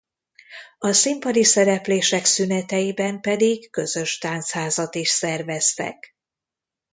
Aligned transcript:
A 0.79 0.91
színpadi 0.91 1.43
szereplések 1.43 2.25
szüneteiben 2.25 3.21
pedig 3.21 3.69
közös 3.71 4.17
táncházat 4.17 4.95
is 4.95 5.09
szerveztek. 5.09 6.15